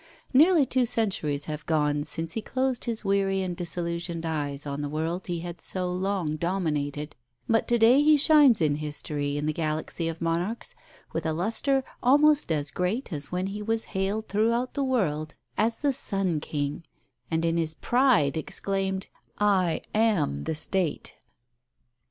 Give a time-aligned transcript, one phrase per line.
[0.33, 4.89] Nearly two centuries have gone since he closed his weary and disillusioned eyes on the
[4.89, 7.15] world he had so long dominated;
[7.47, 10.73] but to day he shines in history in the galaxy of monarchs
[11.13, 15.77] with a lustre almost as great as when he was hailed throughout the world as
[15.77, 16.83] the "Sun King,"
[17.29, 19.05] and in his pride exclaimed,
[19.37, 21.13] "I am the State."